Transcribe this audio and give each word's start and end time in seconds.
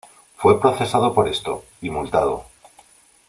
Fue 0.35 0.59
procesado 0.59 1.13
por 1.13 1.27
esto, 1.27 1.63
y 1.79 1.91
multado. 1.91 2.45